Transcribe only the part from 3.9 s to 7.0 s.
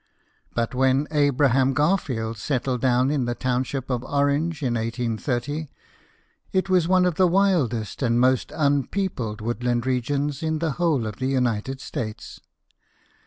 of Orange in 1830, it was